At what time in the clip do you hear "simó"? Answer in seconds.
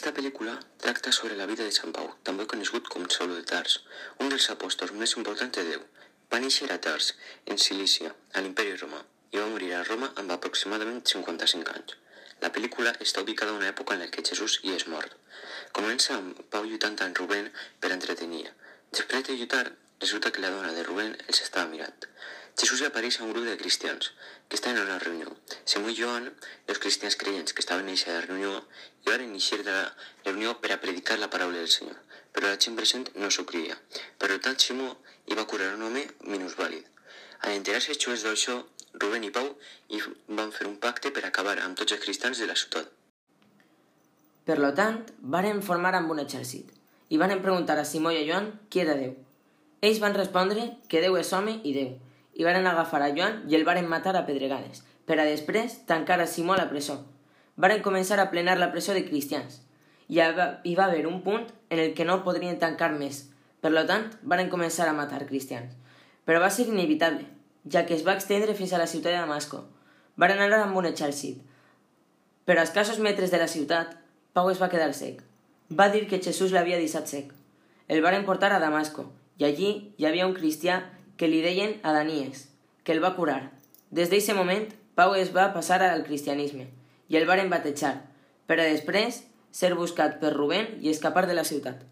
25.64-25.90, 34.58-34.96, 47.86-48.10, 56.26-56.54